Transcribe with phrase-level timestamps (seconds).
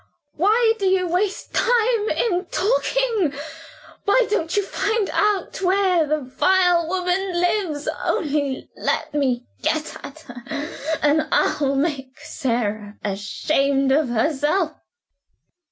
[0.33, 3.33] Why do you waste time in talking?
[4.05, 7.87] Why don't you find out where the vile woman lives?
[8.03, 10.43] Only let me get at her
[11.03, 14.71] and I'll make Sara ashamed of herself."